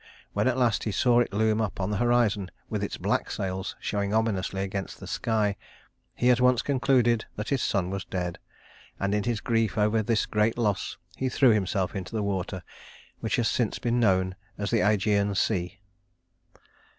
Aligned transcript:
When, 0.33 0.47
at 0.47 0.57
last, 0.57 0.85
he 0.85 0.91
saw 0.91 1.19
it 1.19 1.31
loom 1.31 1.61
up 1.61 1.79
on 1.79 1.91
the 1.91 1.97
horizon, 1.97 2.49
with 2.67 2.83
its 2.83 2.97
black 2.97 3.29
sails 3.29 3.75
showing 3.79 4.15
ominously 4.15 4.63
against 4.63 4.99
the 4.99 5.05
sky, 5.05 5.57
he 6.15 6.31
at 6.31 6.41
once 6.41 6.63
concluded 6.63 7.25
that 7.35 7.49
his 7.49 7.61
son 7.61 7.91
was 7.91 8.03
dead; 8.05 8.39
and 8.99 9.13
in 9.13 9.25
his 9.25 9.41
grief 9.41 9.77
over 9.77 10.01
this 10.01 10.25
great 10.25 10.57
loss 10.57 10.97
he 11.17 11.29
threw 11.29 11.51
himself 11.51 11.95
into 11.95 12.15
the 12.15 12.23
water, 12.23 12.63
which 13.19 13.35
has 13.35 13.47
since 13.47 13.77
been 13.77 13.99
known 13.99 14.35
as 14.57 14.71
the 14.71 14.79
Ægean 14.79 15.37
Sea. 15.37 15.79